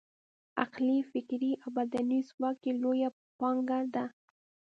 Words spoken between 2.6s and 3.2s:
یې لویه